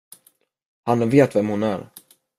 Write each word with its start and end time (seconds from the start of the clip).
Han 0.83 1.09
vet 1.09 1.35
vem 1.35 1.47
hon 1.49 1.63
är. 1.63 1.89